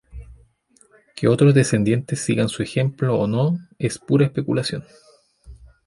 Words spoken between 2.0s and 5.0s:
sigan su ejemplo o no es pura especulación.